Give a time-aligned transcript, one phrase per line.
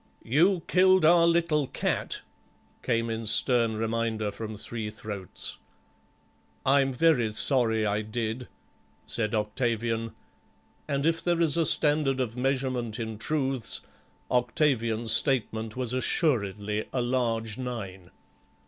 [0.25, 2.21] "You killed our little cat,"
[2.81, 5.57] came in stern reminder from three throats.
[6.65, 6.95] "I'm
[7.33, 8.47] sorry I did,"
[9.05, 10.15] said Octavian,
[10.87, 13.81] and if there is a standard measurement in truths
[14.31, 18.09] Octavian's statement was assuredly a large nine.